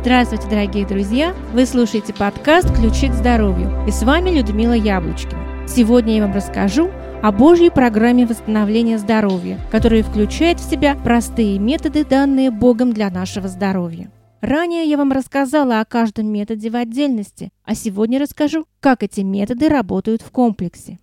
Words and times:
Здравствуйте, 0.00 0.48
дорогие 0.48 0.86
друзья! 0.86 1.34
Вы 1.52 1.66
слушаете 1.66 2.14
подкаст 2.14 2.74
«Ключи 2.74 3.10
к 3.10 3.12
здоровью» 3.12 3.84
и 3.86 3.90
с 3.90 4.02
вами 4.02 4.30
Людмила 4.30 4.72
Яблочкина. 4.72 5.68
Сегодня 5.68 6.16
я 6.16 6.22
вам 6.22 6.34
расскажу 6.34 6.90
о 7.22 7.30
Божьей 7.30 7.68
программе 7.68 8.24
восстановления 8.24 8.96
здоровья, 8.96 9.60
которая 9.70 10.02
включает 10.02 10.58
в 10.58 10.70
себя 10.70 10.96
простые 10.96 11.58
методы, 11.58 12.06
данные 12.06 12.50
Богом 12.50 12.94
для 12.94 13.10
нашего 13.10 13.46
здоровья. 13.46 14.10
Ранее 14.40 14.84
я 14.84 14.96
вам 14.96 15.12
рассказала 15.12 15.80
о 15.80 15.84
каждом 15.84 16.32
методе 16.32 16.70
в 16.70 16.76
отдельности, 16.76 17.50
а 17.66 17.74
сегодня 17.74 18.18
расскажу, 18.18 18.64
как 18.80 19.02
эти 19.02 19.20
методы 19.20 19.68
работают 19.68 20.22
в 20.22 20.30
комплексе. 20.30 20.98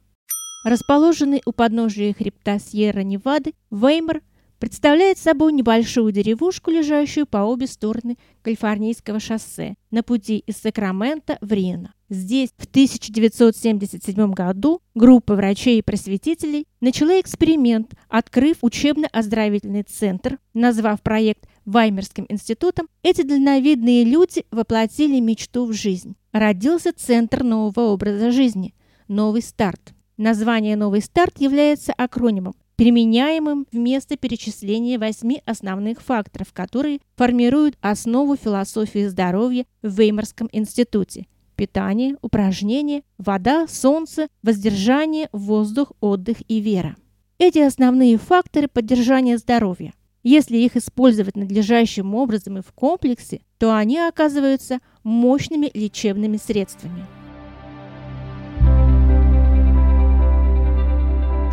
Расположенный 0.66 1.44
у 1.46 1.52
подножия 1.52 2.16
хребта 2.16 2.58
Сьерра-Невады, 2.58 3.54
Веймар 3.70 4.22
представляет 4.60 5.18
собой 5.18 5.54
небольшую 5.54 6.12
деревушку, 6.12 6.72
лежащую 6.72 7.26
по 7.26 7.40
обе 7.40 7.68
стороны 7.68 8.18
Калифорнийского 8.42 9.20
шоссе 9.20 9.76
на 9.92 10.04
пути 10.04 10.40
из 10.40 10.58
Сакрамента 10.58 11.38
в 11.42 11.52
Рино. 11.52 11.94
Здесь 12.10 12.50
в 12.58 12.66
1977 12.66 14.32
году 14.32 14.82
группа 14.96 15.36
врачей 15.36 15.80
и 15.80 15.82
просветителей 15.82 16.66
начала 16.80 17.20
эксперимент, 17.20 17.94
открыв 18.08 18.58
учебно-оздоровительный 18.62 19.84
центр, 19.84 20.40
назвав 20.54 21.02
проект 21.02 21.48
Ваймерским 21.66 22.26
институтом, 22.30 22.88
эти 23.04 23.24
дальновидные 23.24 24.06
люди 24.06 24.46
воплотили 24.52 25.20
мечту 25.20 25.66
в 25.66 25.74
жизнь. 25.74 26.16
Родился 26.32 26.94
центр 26.96 27.44
нового 27.44 27.92
образа 27.92 28.32
жизни– 28.32 28.74
«Новый 29.08 29.42
старт». 29.42 29.94
Название 30.18 30.76
«Новый 30.76 31.02
старт» 31.02 31.40
является 31.40 31.94
акронимом 31.94 32.56
применяемым 32.78 33.68
вместо 33.72 34.16
перечисления 34.16 34.98
восьми 34.98 35.42
основных 35.46 36.02
факторов, 36.02 36.54
которые 36.54 37.00
формируют 37.16 37.76
основу 37.82 38.38
философии 38.38 39.08
здоровья 39.08 39.66
в 39.82 40.00
Веймарском 40.00 40.48
институте. 40.52 41.26
Питание, 41.56 42.16
упражнения, 42.22 43.02
вода, 43.18 43.68
солнце, 43.68 44.28
воздержание, 44.44 45.28
воздух, 45.32 45.92
отдых 46.00 46.38
и 46.48 46.62
вера. 46.62 46.96
Эти 47.40 47.60
основные 47.60 48.18
факторы 48.18 48.68
поддержания 48.68 49.40
здоровья. 49.40 49.94
Если 50.24 50.58
их 50.58 50.76
использовать 50.76 51.36
надлежащим 51.36 52.14
образом 52.14 52.60
и 52.60 52.62
в 52.62 52.72
комплексе, 52.74 53.42
то 53.58 53.76
они 53.76 53.98
оказываются 53.98 54.80
мощными 55.04 55.72
лечебными 55.74 56.38
средствами. 56.38 57.06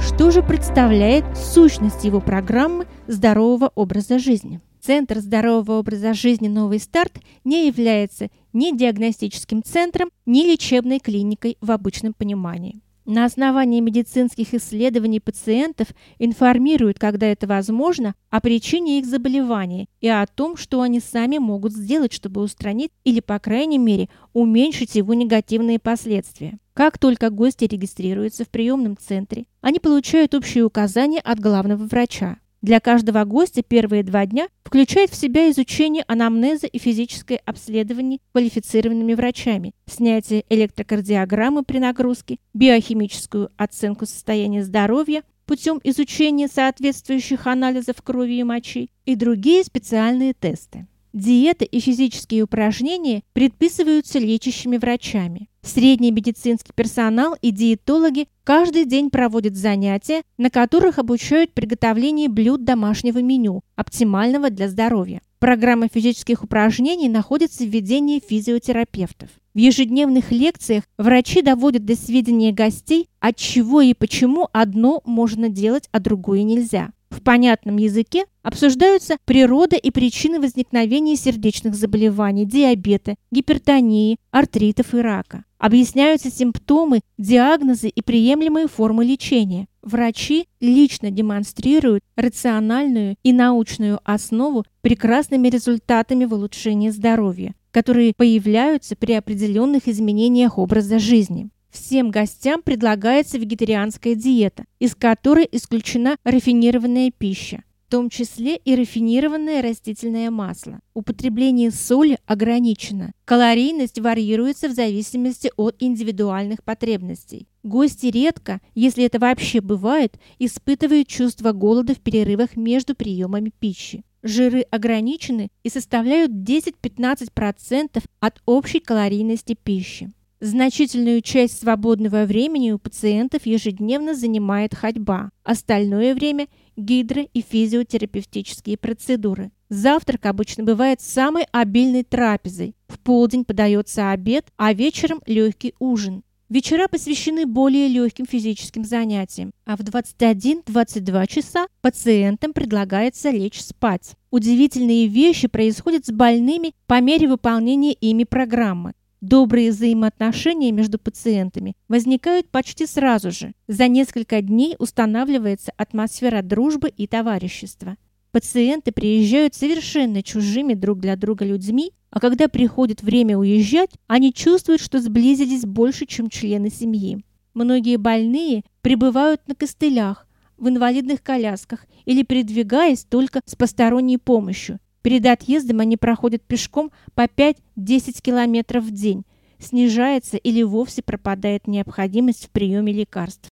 Что 0.00 0.31
же 0.31 0.42
представляет 0.42 1.25
сущность 1.37 2.05
его 2.05 2.20
программы 2.20 2.87
здорового 3.06 3.73
образа 3.75 4.19
жизни? 4.19 4.61
Центр 4.81 5.20
здорового 5.20 5.78
образа 5.78 6.12
жизни 6.12 6.48
«Новый 6.48 6.78
старт» 6.78 7.19
не 7.42 7.67
является 7.69 8.28
ни 8.53 8.77
диагностическим 8.77 9.62
центром, 9.62 10.11
ни 10.27 10.42
лечебной 10.42 10.98
клиникой 10.98 11.56
в 11.61 11.70
обычном 11.70 12.12
понимании. 12.12 12.84
На 13.06 13.27
основании 13.27 13.80
медицинских 13.80 14.55
исследований 14.55 15.20
пациентов 15.20 15.88
информируют, 16.19 16.98
когда 16.98 17.27
это 17.27 17.47
возможно, 17.47 18.14
о 18.30 18.41
причине 18.41 18.98
их 18.98 19.05
заболевания 19.05 19.88
и 20.00 20.08
о 20.08 20.27
том, 20.27 20.56
что 20.56 20.80
они 20.80 21.00
сами 21.00 21.36
могут 21.36 21.75
сделать, 21.75 22.14
чтобы 22.14 22.41
устранить 22.41 22.92
или, 23.05 23.20
по 23.20 23.38
крайней 23.38 23.78
мере, 23.78 24.08
уменьшить 24.32 24.94
его 24.94 25.12
негативные 25.12 25.78
последствия. 25.78 26.58
Как 26.72 26.98
только 26.98 27.28
гости 27.28 27.64
регистрируются 27.64 28.44
в 28.44 28.48
приемном 28.48 28.97
центре, 28.97 29.44
они 29.60 29.80
получают 29.80 30.34
общие 30.34 30.64
указания 30.64 31.20
от 31.20 31.38
главного 31.41 31.84
врача. 31.84 32.38
Для 32.65 32.81
каждого 32.81 33.25
гостя 33.25 33.62
первые 33.62 34.03
два 34.03 34.25
дня 34.25 34.48
включают 34.62 35.11
в 35.11 35.15
себя 35.15 35.51
изучение 35.51 36.03
анамнеза 36.09 36.67
и 36.67 36.79
физическое 36.79 37.37
обследование 37.45 38.21
квалифицированными 38.33 39.12
врачами, 39.12 39.75
снятие 39.84 40.47
электрокардиограммы 40.49 41.62
при 41.62 41.77
нагрузке, 41.77 42.38
биохимическую 42.55 43.50
оценку 43.59 44.06
состояния 44.06 44.65
здоровья 44.65 45.25
путем 45.44 45.78
изучения 45.84 46.49
соответствующих 46.49 47.47
анализов 47.47 48.00
крови 48.00 48.38
и 48.38 48.44
мочи 48.44 48.88
и 49.05 49.15
другие 49.15 49.62
специальные 49.62 50.33
тесты. 50.33 50.87
Диета 51.12 51.67
и 51.67 51.81
физические 51.81 52.44
упражнения 52.44 53.25
предписываются 53.34 54.19
лечащими 54.19 54.78
врачами. 54.78 55.50
Средний 55.64 56.10
медицинский 56.10 56.72
персонал 56.75 57.36
и 57.41 57.50
диетологи 57.50 58.28
каждый 58.44 58.84
день 58.84 59.08
проводят 59.08 59.56
занятия, 59.56 60.22
на 60.36 60.50
которых 60.50 60.98
обучают 60.98 61.54
приготовлению 61.54 62.30
блюд 62.30 62.64
домашнего 62.64 63.22
меню, 63.22 63.62
оптимального 63.75 64.50
для 64.50 64.69
здоровья. 64.69 65.22
Программа 65.38 65.88
физических 65.88 66.44
упражнений 66.44 67.08
находится 67.08 67.64
в 67.64 67.69
ведении 67.69 68.20
физиотерапевтов. 68.20 69.30
В 69.54 69.58
ежедневных 69.58 70.30
лекциях 70.30 70.84
врачи 70.98 71.41
доводят 71.41 71.86
до 71.86 71.96
сведения 71.96 72.52
гостей, 72.52 73.08
от 73.20 73.36
чего 73.36 73.81
и 73.81 73.94
почему 73.94 74.48
одно 74.52 75.00
можно 75.06 75.48
делать, 75.48 75.88
а 75.92 76.00
другое 76.00 76.42
нельзя. 76.42 76.91
В 77.14 77.22
понятном 77.22 77.76
языке 77.76 78.25
обсуждаются 78.42 79.19
природа 79.25 79.76
и 79.76 79.92
причины 79.92 80.41
возникновения 80.41 81.14
сердечных 81.14 81.76
заболеваний, 81.76 82.44
диабета, 82.44 83.14
гипертонии, 83.30 84.19
артритов 84.32 84.94
и 84.94 84.98
рака. 84.98 85.44
Объясняются 85.58 86.28
симптомы, 86.28 87.02
диагнозы 87.16 87.88
и 87.88 88.02
приемлемые 88.02 88.66
формы 88.66 89.04
лечения. 89.04 89.69
Врачи 89.80 90.48
лично 90.60 91.12
демонстрируют 91.12 92.02
рациональную 92.16 93.14
и 93.22 93.32
научную 93.32 94.00
основу 94.02 94.64
прекрасными 94.81 95.46
результатами 95.46 96.25
в 96.25 96.34
улучшении 96.34 96.91
здоровья, 96.91 97.54
которые 97.70 98.12
появляются 98.12 98.96
при 98.96 99.12
определенных 99.12 99.86
изменениях 99.86 100.58
образа 100.58 100.98
жизни. 100.98 101.48
Всем 101.75 102.12
гостям 102.12 102.62
предлагается 102.62 103.37
вегетарианская 103.37 104.15
диета, 104.15 104.65
из 104.79 104.95
которой 104.95 105.49
исключена 105.51 106.17
рафинированная 106.23 107.11
пища, 107.11 107.65
в 107.89 107.91
том 107.91 108.11
числе 108.11 108.57
и 108.57 108.77
рафинированное 108.77 109.61
растительное 109.61 110.31
масло. 110.31 110.79
Употребление 110.95 111.73
соли 111.73 112.19
ограничено. 112.27 113.11
Калорийность 113.25 113.99
варьируется 113.99 114.69
в 114.69 114.73
зависимости 114.73 115.51
от 115.57 115.75
индивидуальных 115.81 116.62
потребностей. 116.62 117.49
Гости 117.65 118.06
редко, 118.06 118.61
если 118.77 119.05
это 119.05 119.19
вообще 119.19 119.61
бывает, 119.61 120.17
испытывают 120.39 121.09
чувство 121.09 121.51
голода 121.51 121.95
в 121.95 121.99
перерывах 121.99 122.56
между 122.56 122.95
приемами 122.95 123.51
пищи. 123.51 124.05
Жиры 124.23 124.61
ограничены 124.71 125.51
и 125.65 125.69
составляют 125.69 126.31
10-15% 126.31 128.01
от 128.21 128.43
общей 128.47 128.79
калорийности 128.79 129.56
пищи. 129.61 130.12
Значительную 130.41 131.22
часть 131.22 131.61
свободного 131.61 132.25
времени 132.25 132.72
у 132.72 132.78
пациентов 132.78 133.47
ежедневно 133.47 134.15
занимает 134.15 134.75
ходьба, 134.75 135.31
остальное 135.43 136.15
время– 136.15 136.49
гидро- 136.77 137.28
и 137.33 137.41
физиотерапевтические 137.41 138.77
процедуры. 138.77 139.53
Завтрак 139.69 140.27
обычно 140.27 140.65
бывает 140.65 141.00
самой 141.00 141.47
обильной 141.53 142.03
трапезой. 142.03 142.75
В 142.89 142.99
полдень 142.99 143.44
подается 143.44 144.11
обед, 144.11 144.47
а 144.56 144.73
вечером– 144.73 145.21
легкий 145.27 145.75
ужин. 145.78 146.25
Вечера 146.50 146.89
посвящены 146.89 147.47
более 147.47 147.89
легким 147.89 148.27
физическим 148.27 148.84
занятиям, 148.84 149.53
а 149.65 149.77
в 149.77 149.81
21-22 149.81 151.27
часа 151.27 151.67
пациентам 151.81 152.53
предлагается 152.53 153.31
лечь 153.31 153.61
спать. 153.61 154.15
Удивительные 154.31 155.06
вещи 155.06 155.49
происходят 155.49 156.06
с 156.06 156.11
больными 156.11 156.73
по 156.87 157.00
мере 157.00 157.28
выполнения 157.28 157.94
ими 157.94 158.25
программы. 158.25 158.93
Добрые 159.27 159.71
взаимоотношения 159.71 160.71
между 160.71 160.99
пациентами 160.99 161.73
возникают 161.89 162.51
почти 162.51 162.85
сразу 162.85 163.31
же. 163.31 163.55
За 163.67 163.89
несколько 163.89 164.43
дней 164.43 164.77
устанавливается 164.79 165.73
атмосфера 165.79 166.43
дружбы 166.43 166.91
и 166.91 167.06
товарищества. 167.06 167.97
Пациенты 168.32 168.93
приезжают 168.93 169.55
совершенно 169.55 170.23
чужими 170.23 170.75
друг 170.75 171.00
для 171.00 171.17
друга 171.17 171.47
людьми, 171.47 171.93
а 172.11 172.21
когда 172.21 172.49
приходит 172.49 173.03
время 173.03 173.38
уезжать, 173.38 173.93
они 174.09 174.31
чувствуют, 174.31 174.82
что 174.82 175.00
сблизились 175.00 175.62
больше, 175.65 176.05
чем 176.05 176.29
члены 176.29 176.69
семьи. 176.69 177.25
Многие 177.55 177.97
больные 177.97 178.62
пребывают 178.82 179.41
на 179.49 179.55
костылях, 179.55 180.29
в 180.59 180.69
инвалидных 180.69 181.23
колясках 181.23 181.87
или 182.05 182.25
передвигаясь 182.25 183.05
только 183.05 183.41
с 183.47 183.56
посторонней 183.56 184.19
помощью, 184.19 184.81
Перед 185.05 185.27
отъездом 185.27 185.81
они 185.81 185.99
проходят 185.99 186.43
пешком 186.43 186.91
по 187.15 187.27
5-10 187.27 188.23
километров 188.23 188.85
в 188.85 188.91
день. 188.91 189.25
Снижается 189.59 190.39
или 190.39 190.62
вовсе 190.62 191.03
пропадает 191.03 191.67
необходимость 191.67 192.47
в 192.47 192.51
приеме 192.51 192.91
лекарств. 192.91 193.51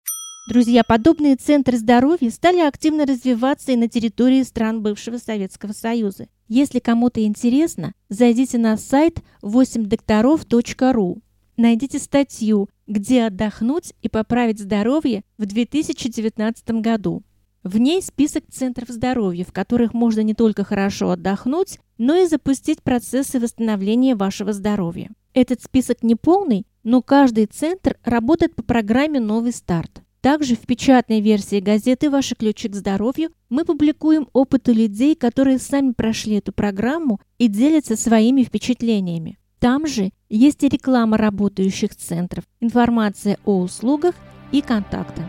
Друзья, 0.50 0.83
подобные 0.85 1.37
центры 1.37 1.79
здоровья 1.79 2.29
стали 2.29 2.59
активно 2.59 3.06
развиваться 3.06 3.73
и 3.73 3.77
на 3.77 3.89
территории 3.89 4.43
стран 4.43 4.83
бывшего 4.83 5.17
Советского 5.17 5.73
Союза. 5.73 6.29
Если 6.49 6.81
кому-то 6.81 7.25
интересно, 7.25 7.95
зайдите 8.11 8.59
на 8.59 8.77
сайт 8.77 9.23
8докторов.ру. 9.43 11.23
Найдите 11.56 11.99
статью 11.99 12.69
«Где 12.87 13.25
отдохнуть 13.25 13.95
и 14.03 14.11
поправить 14.11 14.61
здоровье 14.61 15.23
в 15.39 15.47
2019 15.47 16.71
году». 16.83 17.23
В 17.64 17.78
ней 17.78 18.00
список 18.02 18.44
центров 18.50 18.88
здоровья, 18.88 19.44
в 19.44 19.52
которых 19.52 19.93
можно 19.93 20.20
не 20.20 20.34
только 20.34 20.64
хорошо 20.64 21.10
отдохнуть, 21.10 21.78
но 21.99 22.14
и 22.16 22.26
запустить 22.26 22.82
процессы 22.82 23.40
восстановления 23.40 24.14
вашего 24.14 24.52
здоровья. 24.52 25.10
Этот 25.34 25.62
список 25.62 26.02
не 26.02 26.14
полный, 26.14 26.66
но 26.84 27.02
каждый 27.02 27.46
центр 27.46 27.96
работает 28.05 28.55
по 28.55 28.62
программе 28.62 29.20
«Новый 29.20 29.52
старт». 29.52 30.02
Также 30.20 30.56
в 30.56 30.60
печатной 30.60 31.20
версии 31.20 31.60
газеты 31.60 32.10
«Ваши 32.10 32.34
ключи 32.34 32.69
к 32.69 32.75
здоровью» 32.75 33.31
мы 33.50 33.64
публикуем 33.64 34.28
опыты 34.32 34.72
людей, 34.72 35.14
которые 35.14 35.58
сами 35.58 35.93
прошли 35.93 36.37
эту 36.37 36.52
программу 36.52 37.20
и 37.38 37.49
делятся 37.49 37.96
своими 37.96 38.43
впечатлениями. 38.43 39.38
Там 39.61 39.87
же 39.87 40.11
есть 40.28 40.62
и 40.62 40.69
реклама 40.69 41.19
работающих 41.19 41.94
центров, 41.94 42.44
информация 42.61 43.38
о 43.44 43.61
услугах 43.61 44.14
и 44.52 44.61
контакты. 44.61 45.22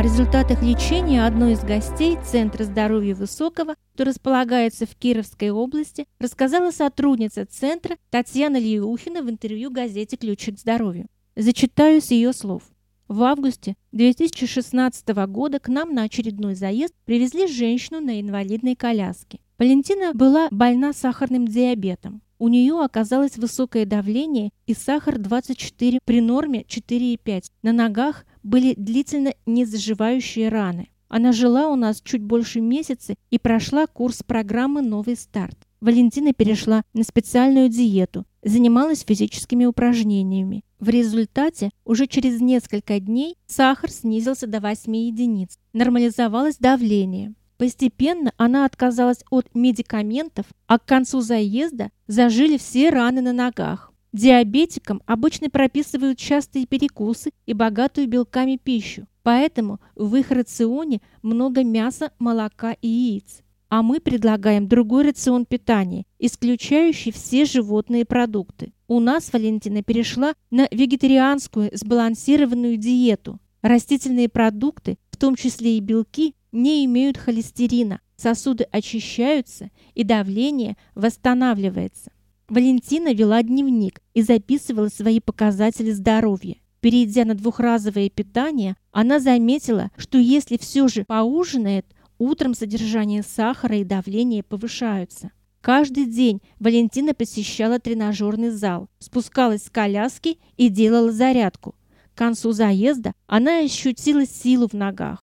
О 0.00 0.02
результатах 0.02 0.62
лечения 0.62 1.26
одной 1.26 1.52
из 1.52 1.60
гостей 1.62 2.16
Центра 2.24 2.64
здоровья 2.64 3.14
Высокого, 3.14 3.74
что 3.94 4.06
располагается 4.06 4.86
в 4.86 4.96
Кировской 4.96 5.50
области, 5.50 6.06
рассказала 6.18 6.70
сотрудница 6.70 7.44
Центра 7.44 7.98
Татьяна 8.08 8.58
Леухина 8.58 9.20
в 9.22 9.28
интервью 9.28 9.70
газете 9.70 10.16
«Ключи 10.16 10.52
к 10.52 10.58
здоровью». 10.58 11.06
Зачитаю 11.36 12.00
с 12.00 12.12
ее 12.12 12.32
слов. 12.32 12.62
В 13.08 13.22
августе 13.24 13.74
2016 13.92 15.06
года 15.28 15.58
к 15.58 15.68
нам 15.68 15.92
на 15.92 16.04
очередной 16.04 16.54
заезд 16.54 16.94
привезли 17.04 17.46
женщину 17.46 18.00
на 18.00 18.22
инвалидной 18.22 18.76
коляске. 18.76 19.38
Валентина 19.58 20.14
была 20.14 20.48
больна 20.50 20.94
сахарным 20.94 21.46
диабетом. 21.46 22.22
У 22.38 22.48
нее 22.48 22.82
оказалось 22.82 23.36
высокое 23.36 23.84
давление 23.84 24.48
и 24.66 24.72
сахар 24.72 25.18
24 25.18 25.98
при 26.06 26.22
норме 26.22 26.62
4,5. 26.62 27.50
На 27.62 27.72
ногах 27.72 28.24
были 28.42 28.74
длительно 28.76 29.34
незаживающие 29.46 30.48
раны. 30.48 30.88
Она 31.08 31.32
жила 31.32 31.68
у 31.68 31.76
нас 31.76 32.00
чуть 32.00 32.22
больше 32.22 32.60
месяца 32.60 33.14
и 33.30 33.38
прошла 33.38 33.86
курс 33.86 34.22
программы 34.22 34.80
«Новый 34.80 35.16
старт». 35.16 35.58
Валентина 35.80 36.32
перешла 36.32 36.82
на 36.92 37.02
специальную 37.02 37.68
диету, 37.68 38.26
занималась 38.44 39.04
физическими 39.04 39.64
упражнениями. 39.64 40.62
В 40.78 40.88
результате 40.88 41.70
уже 41.84 42.06
через 42.06 42.40
несколько 42.40 43.00
дней 43.00 43.36
сахар 43.46 43.90
снизился 43.90 44.46
до 44.46 44.60
8 44.60 44.94
единиц, 44.94 45.58
нормализовалось 45.72 46.58
давление. 46.58 47.34
Постепенно 47.56 48.32
она 48.36 48.64
отказалась 48.64 49.22
от 49.30 49.54
медикаментов, 49.54 50.46
а 50.66 50.78
к 50.78 50.84
концу 50.84 51.20
заезда 51.20 51.90
зажили 52.06 52.56
все 52.56 52.90
раны 52.90 53.20
на 53.20 53.32
ногах. 53.32 53.89
Диабетикам 54.12 55.02
обычно 55.06 55.50
прописывают 55.50 56.18
частые 56.18 56.66
перекусы 56.66 57.30
и 57.46 57.52
богатую 57.52 58.08
белками 58.08 58.56
пищу, 58.56 59.06
поэтому 59.22 59.80
в 59.94 60.16
их 60.16 60.32
рационе 60.32 61.00
много 61.22 61.62
мяса, 61.62 62.10
молока 62.18 62.72
и 62.72 62.88
яиц. 62.88 63.42
А 63.68 63.82
мы 63.82 64.00
предлагаем 64.00 64.66
другой 64.66 65.04
рацион 65.04 65.46
питания, 65.46 66.04
исключающий 66.18 67.12
все 67.12 67.44
животные 67.44 68.04
продукты. 68.04 68.72
У 68.88 68.98
нас 68.98 69.32
Валентина 69.32 69.84
перешла 69.84 70.34
на 70.50 70.66
вегетарианскую 70.72 71.70
сбалансированную 71.72 72.76
диету. 72.78 73.38
Растительные 73.62 74.28
продукты, 74.28 74.98
в 75.12 75.16
том 75.18 75.36
числе 75.36 75.78
и 75.78 75.80
белки, 75.80 76.34
не 76.50 76.84
имеют 76.84 77.16
холестерина, 77.16 78.00
сосуды 78.16 78.64
очищаются 78.72 79.70
и 79.94 80.02
давление 80.02 80.76
восстанавливается. 80.96 82.10
Валентина 82.50 83.14
вела 83.14 83.44
дневник 83.44 84.02
и 84.12 84.22
записывала 84.22 84.88
свои 84.88 85.20
показатели 85.20 85.92
здоровья. 85.92 86.56
Перейдя 86.80 87.24
на 87.24 87.36
двухразовое 87.36 88.10
питание, 88.10 88.74
она 88.90 89.20
заметила, 89.20 89.90
что 89.96 90.18
если 90.18 90.56
все 90.56 90.88
же 90.88 91.04
поужинает, 91.04 91.86
утром 92.18 92.54
содержание 92.54 93.22
сахара 93.22 93.76
и 93.76 93.84
давление 93.84 94.42
повышаются. 94.42 95.30
Каждый 95.60 96.06
день 96.06 96.40
Валентина 96.58 97.14
посещала 97.14 97.78
тренажерный 97.78 98.50
зал, 98.50 98.88
спускалась 98.98 99.64
с 99.64 99.70
коляски 99.70 100.38
и 100.56 100.70
делала 100.70 101.12
зарядку. 101.12 101.76
К 102.14 102.18
концу 102.18 102.50
заезда 102.50 103.12
она 103.28 103.60
ощутила 103.60 104.26
силу 104.26 104.66
в 104.66 104.72
ногах. 104.72 105.20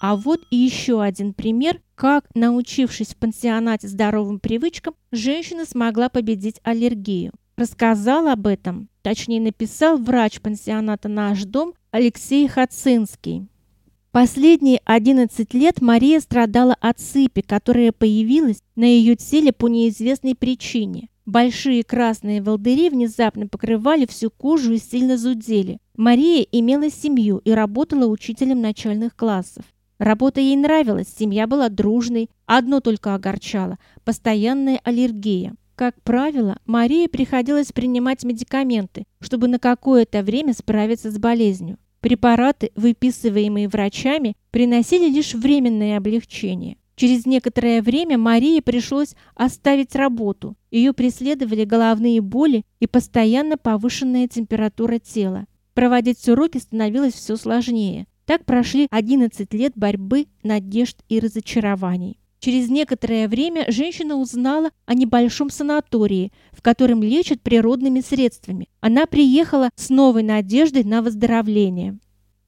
А 0.00 0.16
вот 0.16 0.40
и 0.50 0.56
еще 0.56 1.02
один 1.02 1.32
пример, 1.32 1.80
как, 1.94 2.26
научившись 2.34 3.08
в 3.08 3.16
пансионате 3.16 3.88
здоровым 3.88 4.38
привычкам, 4.38 4.94
женщина 5.10 5.64
смогла 5.64 6.08
победить 6.08 6.60
аллергию. 6.62 7.32
Рассказал 7.56 8.28
об 8.28 8.46
этом, 8.46 8.90
точнее 9.00 9.40
написал 9.40 9.96
врач 9.96 10.40
пансионата 10.40 11.08
«Наш 11.08 11.44
дом» 11.44 11.72
Алексей 11.90 12.46
Хацинский. 12.46 13.48
Последние 14.12 14.80
11 14.84 15.54
лет 15.54 15.80
Мария 15.80 16.20
страдала 16.20 16.76
от 16.80 17.00
сыпи, 17.00 17.40
которая 17.40 17.92
появилась 17.92 18.62
на 18.74 18.84
ее 18.84 19.16
теле 19.16 19.52
по 19.52 19.68
неизвестной 19.68 20.34
причине. 20.34 21.08
Большие 21.24 21.82
красные 21.82 22.42
волдыри 22.42 22.88
внезапно 22.88 23.48
покрывали 23.48 24.06
всю 24.06 24.30
кожу 24.30 24.72
и 24.72 24.78
сильно 24.78 25.16
зудели. 25.16 25.78
Мария 25.96 26.46
имела 26.52 26.90
семью 26.90 27.38
и 27.44 27.50
работала 27.50 28.06
учителем 28.06 28.60
начальных 28.60 29.16
классов. 29.16 29.64
Работа 29.98 30.40
ей 30.40 30.56
нравилась, 30.56 31.08
семья 31.08 31.46
была 31.46 31.68
дружной, 31.68 32.28
одно 32.44 32.80
только 32.80 33.14
огорчало– 33.14 33.78
постоянная 34.04 34.80
аллергия. 34.84 35.54
Как 35.74 36.00
правило, 36.02 36.58
Марии 36.66 37.06
приходилось 37.06 37.72
принимать 37.72 38.24
медикаменты, 38.24 39.04
чтобы 39.20 39.48
на 39.48 39.58
какое-то 39.58 40.22
время 40.22 40.52
справиться 40.52 41.10
с 41.10 41.18
болезнью. 41.18 41.78
Препараты, 42.00 42.70
выписываемые 42.76 43.68
врачами, 43.68 44.36
приносили 44.50 45.08
лишь 45.08 45.34
временное 45.34 45.96
облегчение. 45.96 46.76
Через 46.94 47.26
некоторое 47.26 47.82
время 47.82 48.16
Марии 48.16 48.60
пришлось 48.60 49.14
оставить 49.34 49.94
работу. 49.94 50.56
Ее 50.70 50.94
преследовали 50.94 51.64
головные 51.64 52.22
боли 52.22 52.64
и 52.80 52.86
постоянно 52.86 53.58
повышенная 53.58 54.28
температура 54.28 54.98
тела. 54.98 55.46
Проводить 55.74 56.26
уроки 56.26 56.56
становилось 56.56 57.12
все 57.12 57.36
сложнее. 57.36 58.06
Так 58.26 58.44
прошли 58.44 58.88
11 58.90 59.54
лет 59.54 59.72
борьбы, 59.76 60.26
надежд 60.42 60.98
и 61.08 61.20
разочарований. 61.20 62.18
Через 62.40 62.68
некоторое 62.68 63.28
время 63.28 63.64
женщина 63.70 64.16
узнала 64.16 64.70
о 64.84 64.94
небольшом 64.94 65.48
санатории, 65.48 66.32
в 66.52 66.60
котором 66.60 67.04
лечат 67.04 67.40
природными 67.40 68.00
средствами. 68.00 68.68
Она 68.80 69.06
приехала 69.06 69.70
с 69.76 69.90
новой 69.90 70.24
надеждой 70.24 70.82
на 70.82 71.02
выздоровление. 71.02 71.98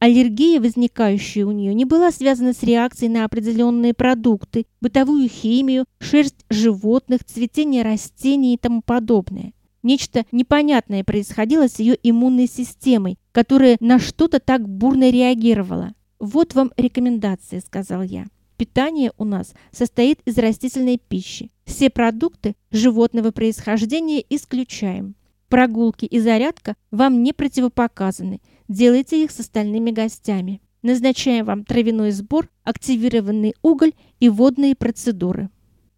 Аллергия, 0.01 0.61
возникающая 0.61 1.47
у 1.47 1.53
нее, 1.53 1.75
не 1.75 1.85
была 1.85 2.11
связана 2.11 2.53
с 2.53 2.63
реакцией 2.65 3.11
на 3.11 3.25
определенные 3.25 3.95
продукты, 3.95 4.67
бытовую 4.81 5.29
химию, 5.29 5.85
шерсть 6.01 6.45
животных, 6.51 7.25
цветение 7.25 7.83
растений 7.83 8.55
и 8.55 8.59
тому 8.59 8.83
подобное. 8.83 9.53
Нечто 9.83 10.25
непонятное 10.33 11.05
происходило 11.05 11.69
с 11.69 11.79
ее 11.79 11.97
иммунной 12.03 12.49
системой, 12.49 13.17
которая 13.39 13.77
на 13.79 14.01
что-то 14.01 14.41
так 14.41 14.69
бурно 14.69 15.11
реагировала. 15.11 15.93
«Вот 16.19 16.57
вам 16.57 16.73
рекомендация»,— 16.77 17.61
сказал 17.65 18.03
я. 18.03 18.27
«Питание 18.57 19.13
у 19.17 19.25
нас 19.25 19.55
состоит 19.71 20.19
из 20.25 20.37
растительной 20.39 20.99
пищи. 20.99 21.53
Все 21.65 21.89
продукты 21.89 22.57
животного 22.73 23.31
происхождения 23.31 24.25
исключаем. 24.29 25.15
Прогулки 25.49 26.05
и 26.05 26.19
зарядка 26.19 26.75
вам 26.91 27.23
не 27.23 27.33
противопоказаны. 27.33 28.41
Делайте 28.67 29.23
их 29.23 29.31
с 29.31 29.39
остальными 29.39 29.93
гостями. 29.93 30.61
Назначаем 30.83 31.45
вам 31.45 31.65
травяной 31.65 32.11
сбор, 32.11 32.49
активированный 32.65 33.55
уголь 33.63 33.93
и 34.19 34.29
водные 34.29 34.75
процедуры». 34.75 35.49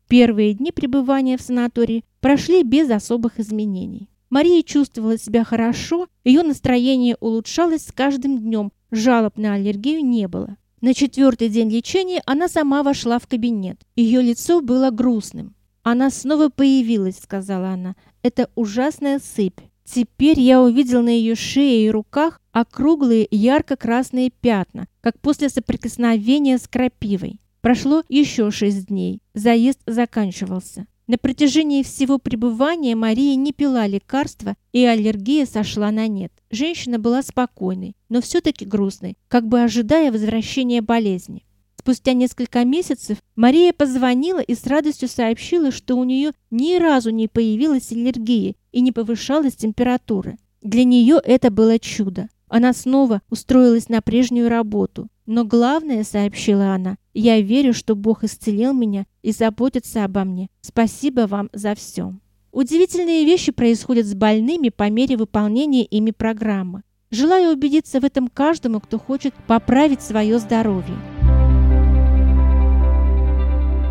Первые 0.09 0.53
дни 0.53 0.73
пребывания 0.73 1.39
в 1.39 1.41
санатории 1.41 2.05
прошли 2.21 2.65
без 2.65 2.91
особых 2.91 3.41
изменений. 3.41 4.10
Мария 4.31 4.63
чувствовала 4.63 5.19
себя 5.19 5.45
хорошо, 5.45 6.07
ее 6.25 6.45
настроение 6.45 7.17
улучшалось 7.19 7.87
с 7.87 7.93
каждым 7.93 8.39
днем, 8.39 8.73
жалоб 8.93 9.37
на 9.37 9.55
аллергию 9.55 10.05
не 10.05 10.29
было. 10.29 10.57
На 10.81 10.95
четвертый 10.95 11.49
день 11.49 11.69
лечения 11.69 12.23
она 12.25 12.49
сама 12.49 12.83
вошла 12.83 13.19
в 13.19 13.27
кабинет. 13.27 13.81
Ее 13.97 14.23
лицо 14.23 14.61
было 14.63 14.91
грустным. 14.91 15.55
«Она 15.83 16.11
снова 16.11 16.49
появилась»,— 16.49 17.19
сказала 17.23 17.71
она. 17.71 17.97
«Это 18.23 18.51
ужасная 18.55 19.19
сыпь. 19.19 19.61
Теперь 19.85 20.39
я 20.39 20.63
увидел 20.63 21.03
на 21.03 21.09
ее 21.09 21.35
шее 21.35 21.87
и 21.87 21.91
руках 21.91 22.41
округлые 22.53 23.27
ярко-красные 23.31 24.31
пятна, 24.31 24.87
как 25.01 25.19
после 25.21 25.49
соприкосновения 25.49 26.59
с 26.59 26.69
крапивой. 26.69 27.41
Прошло 27.61 28.05
еще 28.09 28.51
шесть 28.51 28.87
дней. 28.87 29.21
Заезд 29.35 29.81
заканчивался. 29.87 30.87
На 31.11 31.19
протяжении 31.19 31.83
всего 31.83 32.21
пребывания 32.21 32.95
Мария 32.95 33.35
не 33.35 33.53
пила 33.53 33.85
лекарства, 33.89 34.55
и 34.73 34.85
аллергия 34.85 35.45
сошла 35.45 35.91
на 35.91 36.07
нет. 36.07 36.33
Женщина 36.53 37.01
была 37.01 37.21
спокойной, 37.25 37.97
но 38.09 38.21
все-таки 38.21 38.65
грустной, 38.65 39.19
как 39.27 39.49
бы 39.49 39.61
ожидая 39.61 40.13
возвращения 40.13 40.83
болезни. 40.83 41.45
Спустя 41.77 42.13
несколько 42.13 42.65
месяцев 42.65 43.19
Мария 43.35 43.73
позвонила 43.73 44.39
и 44.39 44.55
с 44.55 44.65
радостью 44.69 45.09
сообщила, 45.09 45.73
что 45.73 45.97
у 45.97 46.05
нее 46.05 46.31
ни 46.53 46.79
разу 46.79 47.11
не 47.11 47.27
появилась 47.27 47.91
аллергия 47.91 48.55
и 48.71 48.81
не 48.81 48.93
повышалась 48.93 49.57
температура. 49.57 50.37
Для 50.63 50.85
нее 50.85 51.21
это 51.25 51.51
было 51.51 51.81
чудо. 51.81 52.29
Она 52.51 52.73
снова 52.73 53.23
устроилась 53.31 53.89
на 53.89 54.03
прежнюю 54.03 54.49
работу. 54.49 55.09
Но 55.25 55.45
главное, 55.45 56.03
сообщила 56.03 56.75
она, 56.75 56.97
я 57.15 57.41
верю, 57.41 57.73
что 57.73 57.95
Бог 57.95 58.25
исцелил 58.25 58.73
меня 58.73 59.07
и 59.23 59.31
заботится 59.31 60.05
обо 60.05 60.25
мне. 60.25 60.51
Спасибо 60.61 61.29
вам 61.29 61.49
за 61.53 61.77
все. 61.77 62.13
Удивительные 62.51 63.25
вещи 63.25 63.53
происходят 63.53 64.05
с 64.05 64.15
больными 64.15 64.71
по 64.71 64.91
мере 64.91 65.17
выполнения 65.17 65.85
ими 65.85 66.11
программы. 66.11 66.83
Желаю 67.13 67.53
убедиться 67.53 68.01
в 68.01 68.05
этом 68.05 68.27
каждому, 68.27 68.81
кто 68.81 68.99
хочет 68.99 69.33
поправить 69.47 70.03
свое 70.03 70.41
здоровье. 70.41 70.97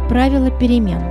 Правило 0.10 0.51
перемен. 0.60 1.01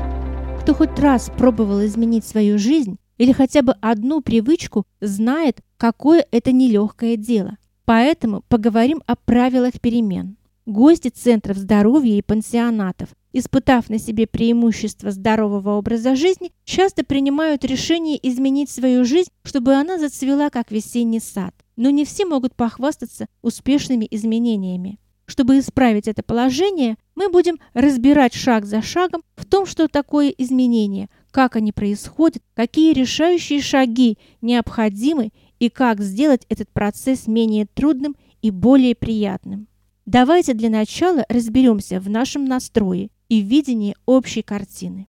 Кто 0.60 0.74
хоть 0.74 0.98
раз 0.98 1.30
пробовал 1.38 1.82
изменить 1.86 2.26
свою 2.26 2.58
жизнь 2.58 2.98
или 3.18 3.32
хотя 3.32 3.62
бы 3.62 3.74
одну 3.80 4.22
привычку, 4.22 4.86
знает, 5.00 5.60
какое 5.76 6.24
это 6.30 6.52
нелегкое 6.52 7.16
дело. 7.16 7.58
Поэтому 7.84 8.42
поговорим 8.48 9.02
о 9.06 9.16
правилах 9.16 9.80
перемен. 9.80 10.36
Гости 10.66 11.08
центров 11.08 11.56
здоровья 11.56 12.18
и 12.18 12.22
пансионатов, 12.22 13.08
испытав 13.32 13.88
на 13.88 13.98
себе 13.98 14.26
преимущества 14.26 15.10
здорового 15.10 15.78
образа 15.78 16.14
жизни, 16.14 16.52
часто 16.64 17.04
принимают 17.04 17.64
решение 17.64 18.18
изменить 18.28 18.70
свою 18.70 19.04
жизнь, 19.04 19.30
чтобы 19.42 19.74
она 19.74 19.98
зацвела, 19.98 20.50
как 20.50 20.70
весенний 20.70 21.20
сад. 21.20 21.54
Но 21.76 21.90
не 21.90 22.04
все 22.04 22.26
могут 22.26 22.54
похвастаться 22.54 23.26
успешными 23.40 24.06
изменениями. 24.10 24.98
Чтобы 25.24 25.58
исправить 25.58 26.08
это 26.08 26.22
положение, 26.22 26.96
мы 27.14 27.28
будем 27.28 27.58
разбирать 27.74 28.34
шаг 28.34 28.64
за 28.64 28.80
шагом 28.80 29.22
в 29.36 29.44
том, 29.44 29.66
что 29.66 29.86
такое 29.86 30.28
изменение, 30.30 31.08
как 31.38 31.54
они 31.54 31.70
происходят, 31.70 32.42
какие 32.54 32.92
решающие 32.92 33.62
шаги 33.62 34.18
необходимы 34.40 35.30
и 35.60 35.68
как 35.68 36.00
сделать 36.00 36.44
этот 36.48 36.68
процесс 36.68 37.28
менее 37.28 37.64
трудным 37.72 38.16
и 38.42 38.50
более 38.50 38.96
приятным. 38.96 39.68
Давайте 40.04 40.52
для 40.52 40.68
начала 40.68 41.24
разберемся 41.28 42.00
в 42.00 42.10
нашем 42.10 42.44
настрое 42.44 43.10
и 43.28 43.40
видении 43.40 43.94
общей 44.04 44.42
картины. 44.42 45.06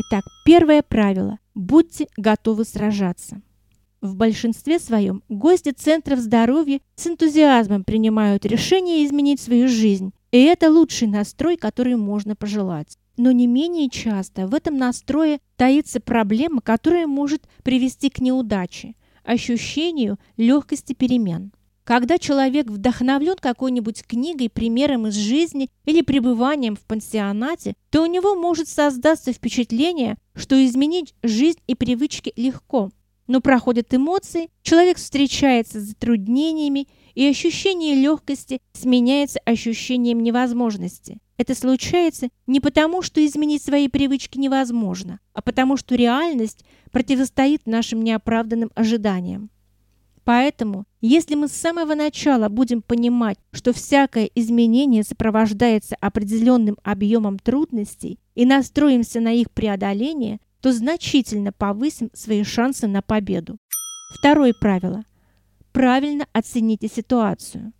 Итак, 0.00 0.24
первое 0.44 0.82
правило– 0.82 1.38
будьте 1.54 2.08
готовы 2.16 2.64
сражаться. 2.64 3.40
В 4.00 4.16
большинстве 4.16 4.80
своем 4.80 5.22
гости 5.28 5.70
центров 5.70 6.18
здоровья 6.18 6.80
с 6.96 7.06
энтузиазмом 7.06 7.84
принимают 7.84 8.44
решение 8.44 9.06
изменить 9.06 9.40
свою 9.40 9.68
жизнь, 9.68 10.10
и 10.32 10.42
это 10.42 10.72
лучший 10.72 11.06
настрой, 11.06 11.56
который 11.56 11.94
можно 11.94 12.34
пожелать. 12.34 12.98
Но 13.18 13.32
не 13.32 13.48
менее 13.48 13.90
часто 13.90 14.46
в 14.46 14.54
этом 14.54 14.78
настрое 14.78 15.40
таится 15.56 15.98
проблема, 15.98 16.60
которая 16.60 17.08
может 17.08 17.48
привести 17.64 18.10
к 18.10 18.20
неудаче, 18.20 18.94
ощущению 19.24 20.18
легкости 20.36 20.92
перемен. 20.92 21.50
Когда 21.82 22.18
человек 22.18 22.70
вдохновлен 22.70 23.34
какой-нибудь 23.40 24.04
книгой, 24.06 24.48
примером 24.48 25.08
из 25.08 25.14
жизни 25.14 25.68
или 25.84 26.02
пребыванием 26.02 26.76
в 26.76 26.80
пансионате, 26.80 27.74
то 27.90 28.02
у 28.02 28.06
него 28.06 28.36
может 28.36 28.68
создаться 28.68 29.32
впечатление, 29.32 30.16
что 30.36 30.64
изменить 30.64 31.14
жизнь 31.24 31.58
и 31.66 31.74
привычки 31.74 32.32
легко– 32.36 32.90
но 33.28 33.42
проходят 33.42 33.94
эмоции, 33.94 34.48
человек 34.62 34.96
встречается 34.96 35.80
с 35.80 35.84
затруднениями, 35.84 36.88
и 37.18 37.26
ощущение 37.26 37.96
легкости 37.96 38.60
сменяется 38.72 39.40
ощущением 39.44 40.20
невозможности. 40.20 41.18
Это 41.36 41.56
случается 41.56 42.28
не 42.46 42.60
потому, 42.60 43.02
что 43.02 43.26
изменить 43.26 43.60
свои 43.60 43.88
привычки 43.88 44.38
невозможно, 44.38 45.18
а 45.32 45.42
потому 45.42 45.76
что 45.76 45.96
реальность 45.96 46.64
противостоит 46.92 47.66
нашим 47.66 48.04
неоправданным 48.04 48.70
ожиданиям. 48.76 49.50
Поэтому, 50.22 50.84
если 51.00 51.34
мы 51.34 51.48
с 51.48 51.52
самого 51.54 51.96
начала 51.96 52.48
будем 52.48 52.82
понимать, 52.82 53.38
что 53.50 53.72
всякое 53.72 54.30
изменение 54.36 55.02
сопровождается 55.02 55.96
определенным 56.00 56.78
объемом 56.84 57.40
трудностей 57.40 58.20
и 58.36 58.46
настроимся 58.46 59.18
на 59.18 59.32
их 59.32 59.50
преодоление, 59.50 60.38
то 60.60 60.72
значительно 60.72 61.50
повысим 61.50 62.10
свои 62.14 62.44
шансы 62.44 62.86
на 62.86 63.02
победу. 63.02 63.58
Второе 64.20 64.54
правило. 64.60 65.02
Правильно 65.78 66.26
оцените 66.32 66.88
ситуацию. 66.88 67.72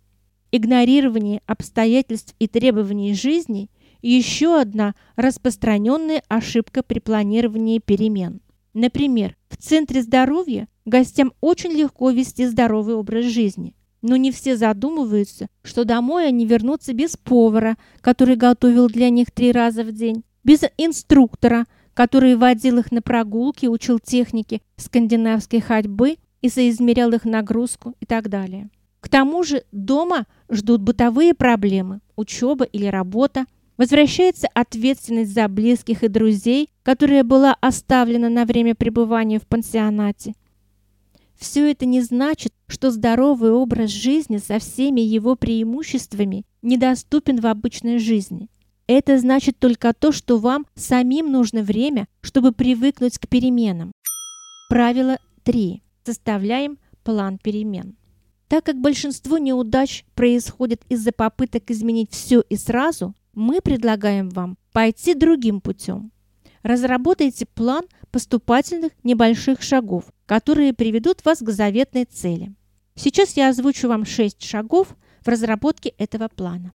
Игнорирование 0.53 1.41
обстоятельств 1.45 2.33
и 2.39 2.47
требований 2.47 3.13
жизни– 3.13 3.69
еще 4.01 4.57
одна 4.57 4.95
распространенная 5.17 6.23
ошибка 6.29 6.81
при 6.81 6.99
планировании 6.99 7.79
перемен. 7.79 8.39
Например, 8.73 9.35
в 9.49 9.57
Центре 9.57 10.01
здоровья 10.01 10.69
гостям 10.85 11.33
очень 11.41 11.73
легко 11.73 12.11
вести 12.11 12.45
здоровый 12.45 12.95
образ 12.95 13.25
жизни. 13.25 13.75
Но 14.01 14.15
не 14.15 14.31
все 14.31 14.55
задумываются, 14.55 15.49
что 15.61 15.83
домой 15.83 16.25
они 16.25 16.45
вернутся 16.45 16.93
без 16.93 17.17
повара, 17.17 17.75
который 17.99 18.37
готовил 18.37 18.87
для 18.87 19.09
них 19.09 19.29
три 19.29 19.51
раза 19.51 19.83
в 19.83 19.91
день, 19.91 20.23
без 20.45 20.61
инструктора– 20.77 21.65
который 21.99 22.37
водил 22.37 22.77
их 22.77 22.93
на 22.93 23.01
прогулки, 23.01 23.65
учил 23.65 23.99
технике 23.99 24.61
скандинавской 24.77 25.59
ходьбы 25.59 26.15
и 26.41 26.49
соизмерял 26.49 27.11
их 27.11 27.25
нагрузку 27.25 27.95
и 27.99 28.05
так 28.05 28.29
далее. 28.29 28.69
К 29.01 29.09
тому 29.09 29.43
же 29.43 29.63
дома 29.71 30.25
ждут 30.49 30.81
бытовые 30.81 31.33
проблемы, 31.33 32.01
учеба 32.15 32.65
или 32.65 32.85
работа, 32.85 33.45
возвращается 33.77 34.47
ответственность 34.53 35.33
за 35.33 35.47
близких 35.47 36.03
и 36.03 36.09
друзей, 36.09 36.69
которая 36.83 37.23
была 37.23 37.55
оставлена 37.61 38.29
на 38.29 38.45
время 38.45 38.75
пребывания 38.75 39.39
в 39.39 39.47
пансионате. 39.47 40.33
Все 41.37 41.71
это 41.71 41.85
не 41.85 42.01
значит, 42.01 42.53
что 42.67 42.91
здоровый 42.91 43.51
образ 43.51 43.89
жизни 43.91 44.37
со 44.37 44.59
всеми 44.59 44.99
его 44.99 45.37
преимуществами 45.37 46.45
недоступен 46.61 47.39
в 47.39 47.47
обычной 47.47 47.99
жизни. 47.99 48.49
Это 48.87 49.17
значит 49.17 49.57
только 49.57 49.93
то, 49.93 50.11
что 50.11 50.37
вам 50.37 50.65
самим 50.75 51.31
нужно 51.31 51.61
время, 51.61 52.07
чтобы 52.19 52.51
привыкнуть 52.51 53.17
к 53.17 53.29
переменам. 53.29 53.93
Правило 54.67 55.17
3. 55.43 55.81
Составляем 56.09 56.79
план 57.03 57.37
перемен. 57.37 57.95
Так 58.47 58.65
как 58.65 58.81
большинство 58.81 59.37
неудач 59.37 60.05
происходит 60.15 60.81
из-за 60.89 61.11
попыток 61.11 61.69
изменить 61.69 62.11
все 62.11 62.41
и 62.49 62.55
сразу, 62.55 63.13
мы 63.35 63.61
предлагаем 63.61 64.29
вам 64.29 64.57
пойти 64.73 65.13
другим 65.13 65.61
путем. 65.61 66.11
Разработайте 66.63 67.45
план 67.45 67.85
поступательных 68.09 68.93
небольших 69.03 69.61
шагов, 69.61 70.05
которые 70.25 70.73
приведут 70.73 71.23
вас 71.23 71.41
к 71.41 71.51
заветной 71.51 72.05
цели. 72.05 72.55
Сейчас 72.95 73.37
я 73.37 73.49
озвучу 73.49 73.87
вам 73.87 74.03
6 74.03 74.41
шагов 74.41 74.95
в 75.21 75.27
разработке 75.27 75.89
этого 75.89 76.27
плана. 76.27 76.71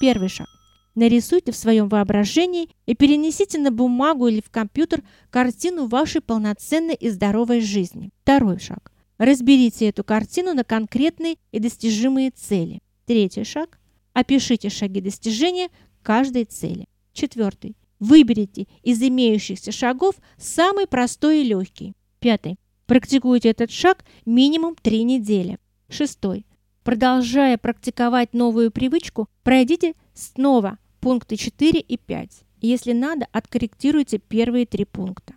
Первый 0.00 0.30
шаг. 0.30 0.48
Нарисуйте 0.94 1.52
в 1.52 1.56
своем 1.56 1.88
воображении 1.88 2.70
и 2.86 2.94
перенесите 2.94 3.58
на 3.58 3.70
бумагу 3.70 4.26
или 4.26 4.40
в 4.40 4.50
компьютер 4.50 5.02
картину 5.30 5.86
вашей 5.86 6.20
полноценной 6.20 6.94
и 6.94 7.08
здоровой 7.08 7.60
жизни. 7.60 8.10
Второй 8.22 8.58
шаг. 8.58 8.92
Разберите 9.18 9.88
эту 9.88 10.04
картину 10.04 10.54
на 10.54 10.64
конкретные 10.64 11.36
и 11.52 11.58
достижимые 11.58 12.30
цели. 12.30 12.80
Третий 13.06 13.44
шаг. 13.44 13.78
Опишите 14.12 14.70
шаги 14.70 15.00
достижения 15.00 15.68
каждой 16.02 16.44
цели. 16.44 16.86
Четвертый. 17.12 17.76
Выберите 18.00 18.66
из 18.82 19.02
имеющихся 19.02 19.72
шагов 19.72 20.14
самый 20.36 20.86
простой 20.86 21.40
и 21.40 21.44
легкий. 21.44 21.94
Пятый. 22.20 22.58
Практикуйте 22.86 23.50
этот 23.50 23.70
шаг 23.70 24.04
минимум 24.24 24.74
3 24.80 25.02
недели. 25.04 25.58
Шестой. 25.88 26.46
Продолжая 26.84 27.58
практиковать 27.58 28.32
новую 28.32 28.70
привычку, 28.70 29.28
пройдите 29.42 29.94
снова 30.18 30.78
пункты 31.00 31.36
4 31.36 31.80
и 31.80 31.96
5. 31.96 32.30
Если 32.60 32.92
надо, 32.92 33.26
откорректируйте 33.32 34.18
первые 34.18 34.66
три 34.66 34.84
пункта. 34.84 35.34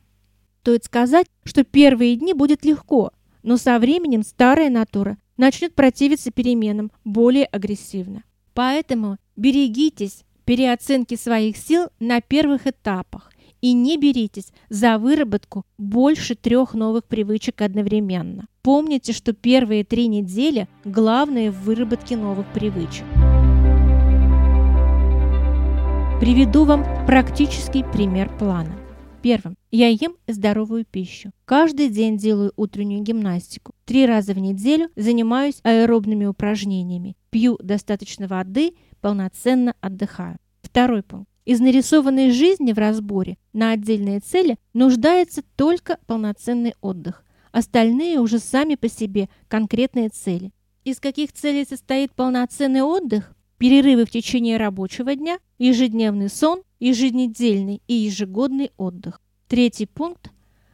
Стоит 0.62 0.86
сказать, 0.86 1.28
что 1.44 1.64
первые 1.64 2.16
дни 2.16 2.34
будет 2.34 2.66
легко, 2.66 3.12
но 3.44 3.58
со 3.58 3.80
временем 3.80 4.24
старая 4.24 4.70
натура 4.70 5.18
начнет 5.38 5.74
противиться 5.74 6.32
переменам 6.32 6.92
более 7.04 7.46
агрессивно. 7.46 8.24
Поэтому 8.54 9.18
берегитесь 9.36 10.24
переоценки 10.46 11.16
своих 11.16 11.58
сил 11.58 11.88
на 12.00 12.22
первых 12.22 12.68
этапах 12.68 13.32
и 13.62 13.74
не 13.74 13.98
беритесь 13.98 14.52
за 14.70 14.98
выработку 14.98 15.66
больше 15.78 16.36
трех 16.36 16.74
новых 16.74 17.06
привычек 17.06 17.62
одновременно. 17.62 18.48
Помните, 18.62 19.14
что 19.14 19.34
первые 19.34 19.84
три 19.84 20.08
недели 20.08 20.68
главное 20.84 21.52
в 21.52 21.62
выработке 21.62 22.18
новых 22.18 22.46
привычек. 22.54 23.06
Приведу 26.22 26.66
вам 26.66 26.86
практический 27.08 27.84
пример 27.84 28.30
плана. 28.38 28.78
Первым. 29.24 29.58
Я 29.72 29.88
ем 29.88 30.18
здоровую 30.28 30.86
пищу. 30.86 31.32
Каждый 31.46 31.90
день 31.90 32.16
делаю 32.16 32.54
утреннюю 32.58 33.02
гимнастику. 33.02 33.74
Три 33.86 34.06
раза 34.06 34.34
в 34.34 34.38
неделю 34.38 34.92
занимаюсь 34.96 35.60
аэробными 35.64 36.26
упражнениями. 36.26 37.18
Пью 37.32 37.58
достаточно 37.60 38.28
воды, 38.28 38.76
полноценно 39.02 39.74
отдыхаю. 39.82 40.38
Второй 40.62 41.02
пункт. 41.02 41.28
Из 41.46 41.60
нарисованной 41.60 42.30
жизни 42.30 42.72
в 42.72 42.78
разборе 42.78 43.40
на 43.52 43.72
отдельные 43.72 44.20
цели 44.20 44.58
нуждается 44.76 45.42
только 45.56 45.98
полноценный 46.06 46.76
отдых. 46.82 47.26
Остальные 47.52 48.20
уже 48.20 48.38
сами 48.38 48.76
по 48.76 48.90
себе 48.90 49.28
конкретные 49.48 50.10
цели. 50.10 50.52
Из 50.84 51.00
каких 51.00 51.34
целей 51.34 51.66
состоит 51.66 52.12
полноценный 52.12 52.84
отдых? 52.84 53.36
Перерывы 53.62 54.06
в 54.06 54.10
течение 54.10 54.58
рабочего 54.58 55.14
дня, 55.14 55.38
ежедневный 55.60 56.30
сон, 56.30 56.64
еженедельный 56.80 57.84
и 57.88 57.94
ежегодный 57.94 58.72
отдых. 58.76 59.22
Третий 59.48 59.86
пункт. 59.86 60.32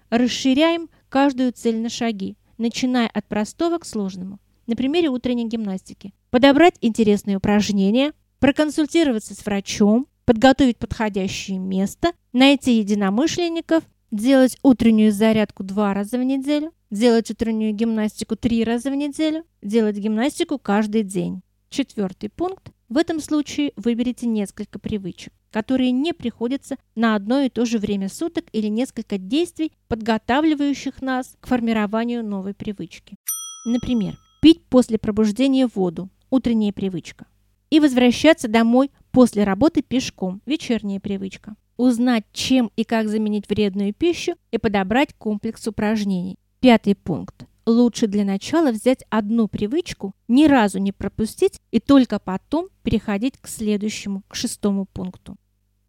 Расширяем 0.09 0.89
каждую 1.09 1.51
цель 1.51 1.81
на 1.81 1.89
шаги, 1.89 2.37
начиная 2.57 3.09
от 3.09 3.27
простого 3.27 3.77
к 3.77 3.85
сложному. 3.85 4.39
На 4.67 4.77
примере 4.77 5.09
утренней 5.09 5.49
гимнастики. 5.49 6.13
Подобрать 6.29 6.75
интересные 6.79 7.35
упражнения, 7.35 8.13
проконсультироваться 8.39 9.35
с 9.35 9.45
врачом, 9.45 10.07
подготовить 10.23 10.77
подходящее 10.77 11.59
место, 11.59 12.13
найти 12.31 12.77
единомышленников, 12.77 13.83
делать 14.11 14.57
утреннюю 14.63 15.11
зарядку 15.11 15.65
два 15.65 15.93
раза 15.93 16.17
в 16.17 16.23
неделю, 16.23 16.71
делать 16.89 17.29
утреннюю 17.31 17.73
гимнастику 17.73 18.37
три 18.37 18.63
раза 18.63 18.89
в 18.91 18.95
неделю, 18.95 19.43
делать 19.61 19.97
гимнастику 19.97 20.57
каждый 20.57 21.03
день. 21.03 21.41
Четвертый 21.69 22.29
пункт. 22.29 22.71
В 22.89 22.97
этом 22.97 23.19
случае 23.19 23.73
выберите 23.75 24.27
несколько 24.27 24.79
привычек, 24.79 25.33
которые 25.51 25.91
не 25.91 26.13
приходятся 26.13 26.77
на 26.95 27.15
одно 27.15 27.41
и 27.41 27.49
то 27.49 27.65
же 27.65 27.79
время 27.79 28.09
суток 28.09 28.45
или 28.53 28.67
несколько 28.67 29.17
действий, 29.17 29.73
подготавливающих 29.87 31.01
нас 31.01 31.35
к 31.39 31.47
формированию 31.47 32.23
новой 32.23 32.53
привычки. 32.53 33.17
Например, 33.65 34.17
пить 34.41 34.63
после 34.69 34.97
пробуждения 34.97 35.67
воду– 35.67 36.09
утренняя 36.29 36.71
привычка. 36.71 37.27
И 37.69 37.79
возвращаться 37.79 38.47
домой 38.47 38.91
после 39.11 39.43
работы 39.43 39.81
пешком– 39.81 40.41
вечерняя 40.45 41.01
привычка 41.01 41.55
узнать, 41.77 42.25
чем 42.33 42.71
и 42.75 42.83
как 42.83 43.07
заменить 43.07 43.47
вредную 43.49 43.93
пищу 43.93 44.33
и 44.51 44.57
подобрать 44.57 45.13
комплекс 45.13 45.67
упражнений. 45.67 46.37
Пятый 46.59 46.95
пункт. 46.95 47.45
Лучше 47.67 48.07
для 48.07 48.23
начала 48.23 48.71
взять 48.71 49.03
одну 49.09 49.49
привычку, 49.49 50.13
ни 50.29 50.45
разу 50.45 50.79
не 50.79 50.93
пропустить 50.93 51.59
и 51.69 51.81
только 51.81 52.17
потом 52.17 52.69
переходить 52.81 53.33
к 53.41 53.49
следующему, 53.49 54.23
к 54.29 54.35
шестому 54.35 54.85
пункту. 54.85 55.35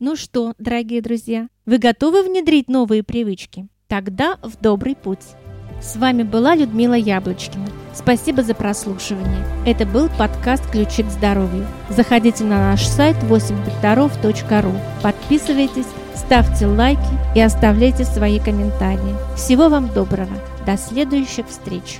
Ну 0.00 0.16
что, 0.16 0.54
дорогие 0.58 1.00
друзья, 1.00 1.48
вы 1.66 1.78
готовы 1.78 2.24
внедрить 2.24 2.68
новые 2.68 3.04
привычки? 3.04 3.68
Тогда 3.86 4.38
в 4.42 4.60
добрый 4.60 4.96
путь! 4.96 5.22
С 5.80 5.94
вами 5.94 6.24
была 6.24 6.56
Людмила 6.56 6.94
Яблочкина. 6.94 7.68
Спасибо 7.94 8.42
за 8.42 8.56
прослушивание. 8.56 9.46
Это 9.64 9.86
был 9.86 10.08
подкаст 10.18 10.68
«Ключи 10.72 11.04
к 11.04 11.10
здоровью». 11.10 11.64
Заходите 11.90 12.42
на 12.42 12.58
наш 12.72 12.84
сайт 12.88 13.16
8докторов.ру. 13.22 14.72
Подписывайтесь, 15.00 15.86
ставьте 16.16 16.66
лайки 16.66 16.98
и 17.36 17.40
оставляйте 17.40 18.04
свои 18.04 18.40
комментарии. 18.40 19.14
Всего 19.36 19.68
вам 19.68 19.94
доброго. 19.94 20.57
До 20.68 20.76
следующих 20.76 21.46
встреч. 21.48 21.98